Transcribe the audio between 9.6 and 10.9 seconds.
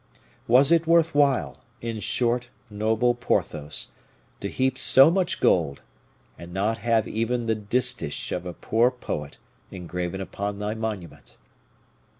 engraven upon thy